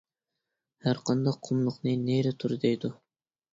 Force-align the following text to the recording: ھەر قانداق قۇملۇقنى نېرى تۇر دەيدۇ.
ھەر 0.85 1.01
قانداق 1.09 1.37
قۇملۇقنى 1.49 1.95
نېرى 2.09 2.35
تۇر 2.43 2.59
دەيدۇ. 2.67 2.95